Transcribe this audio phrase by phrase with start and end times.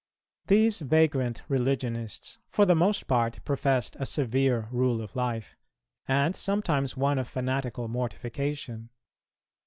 [0.47, 5.55] These vagrant religionists for the most part professed a severe rule of life,
[6.07, 8.89] and sometimes one of fanatical mortification.